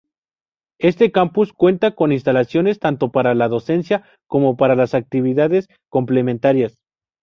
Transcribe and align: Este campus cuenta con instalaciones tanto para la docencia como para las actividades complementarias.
Este 0.79 1.11
campus 1.11 1.53
cuenta 1.53 1.93
con 1.93 2.11
instalaciones 2.11 2.79
tanto 2.79 3.11
para 3.11 3.35
la 3.35 3.47
docencia 3.47 4.03
como 4.25 4.57
para 4.57 4.73
las 4.73 4.95
actividades 4.95 5.69
complementarias. 5.91 6.79